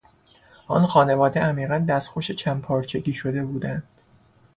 آن 0.67 0.87
خانواده 0.87 1.39
عمیقا 1.39 1.77
دستخوش 1.77 2.31
چند 2.31 2.61
پارچگی 2.61 3.13
شده 3.13 3.45
بود. 3.45 3.83